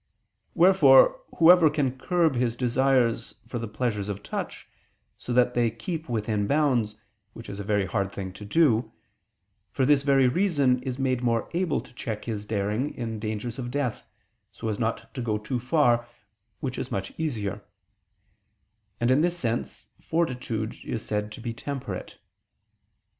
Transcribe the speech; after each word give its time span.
Wherefore 0.55 1.21
whoever 1.37 1.69
can 1.69 1.95
curb 1.99 2.33
his 2.33 2.55
desires 2.55 3.35
for 3.45 3.59
the 3.59 3.67
pleasures 3.67 4.09
of 4.09 4.23
touch, 4.23 4.67
so 5.15 5.31
that 5.31 5.53
they 5.53 5.69
keep 5.69 6.09
within 6.09 6.47
bounds, 6.47 6.95
which 7.33 7.47
is 7.47 7.59
a 7.59 7.63
very 7.63 7.85
hard 7.85 8.11
thing 8.11 8.33
to 8.33 8.43
do, 8.43 8.91
for 9.71 9.85
this 9.85 10.01
very 10.01 10.27
reason 10.27 10.81
is 10.81 10.97
more 10.97 11.47
able 11.53 11.81
to 11.81 11.93
check 11.93 12.25
his 12.25 12.47
daring 12.47 12.95
in 12.95 13.19
dangers 13.19 13.59
of 13.59 13.69
death, 13.69 14.07
so 14.51 14.69
as 14.69 14.79
not 14.79 15.13
to 15.13 15.21
go 15.21 15.37
too 15.37 15.59
far, 15.59 16.07
which 16.61 16.79
is 16.79 16.89
much 16.89 17.13
easier; 17.19 17.61
and 18.99 19.11
in 19.11 19.21
this 19.21 19.37
sense 19.37 19.89
fortitude 20.01 20.77
is 20.83 21.05
said 21.05 21.31
to 21.31 21.39
be 21.39 21.53
temperate. 21.53 22.17